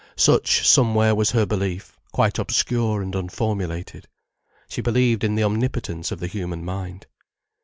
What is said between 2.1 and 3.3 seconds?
quite obscure and